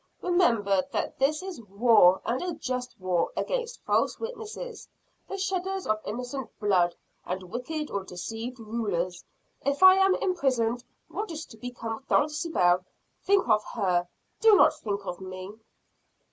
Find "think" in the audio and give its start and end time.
13.21-13.47, 14.75-15.05